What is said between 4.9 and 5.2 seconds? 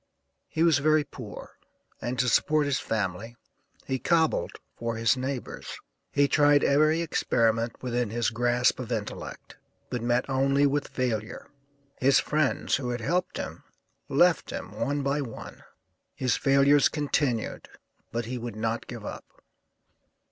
his